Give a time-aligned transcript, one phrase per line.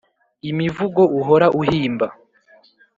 [0.49, 2.07] imivugo uhora uhimba